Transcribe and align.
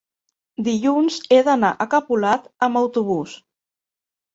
dilluns 0.67 1.19
he 1.29 1.39
d'anar 1.49 1.73
a 1.75 1.89
Capolat 1.95 2.51
amb 2.71 2.85
autobús. 2.87 3.41